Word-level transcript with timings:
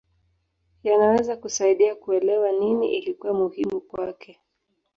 Yanaweza 0.83 1.37
kusaidia 1.37 1.95
kuelewa 1.95 2.51
nini 2.51 2.95
ilikuwa 2.97 3.33
muhimu 3.33 3.81
kwake. 3.81 4.39